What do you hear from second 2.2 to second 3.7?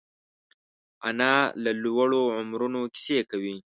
عمرونو کیسې کوي